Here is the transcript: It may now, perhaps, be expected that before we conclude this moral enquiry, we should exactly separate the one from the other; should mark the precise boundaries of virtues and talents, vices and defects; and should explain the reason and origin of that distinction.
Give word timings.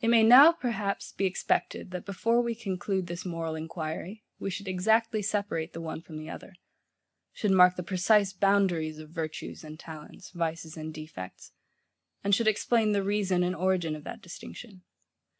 It 0.00 0.10
may 0.10 0.22
now, 0.22 0.52
perhaps, 0.52 1.10
be 1.10 1.24
expected 1.26 1.90
that 1.90 2.06
before 2.06 2.40
we 2.40 2.54
conclude 2.54 3.08
this 3.08 3.26
moral 3.26 3.56
enquiry, 3.56 4.22
we 4.38 4.48
should 4.48 4.68
exactly 4.68 5.22
separate 5.22 5.72
the 5.72 5.80
one 5.80 6.02
from 6.02 6.18
the 6.18 6.30
other; 6.30 6.54
should 7.32 7.50
mark 7.50 7.74
the 7.74 7.82
precise 7.82 8.32
boundaries 8.32 9.00
of 9.00 9.10
virtues 9.10 9.64
and 9.64 9.76
talents, 9.76 10.30
vices 10.30 10.76
and 10.76 10.94
defects; 10.94 11.50
and 12.22 12.32
should 12.32 12.46
explain 12.46 12.92
the 12.92 13.02
reason 13.02 13.42
and 13.42 13.56
origin 13.56 13.96
of 13.96 14.04
that 14.04 14.22
distinction. 14.22 14.84